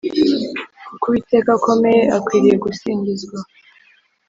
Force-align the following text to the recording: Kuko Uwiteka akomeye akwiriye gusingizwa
Kuko 0.87 1.03
Uwiteka 1.09 1.49
akomeye 1.57 2.01
akwiriye 2.17 2.55
gusingizwa 2.63 3.37